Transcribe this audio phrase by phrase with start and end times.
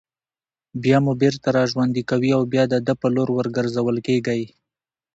[0.83, 4.43] بيا مو بېرته راژوندي كوي او بيا د ده په لور ورگرځول كېږئ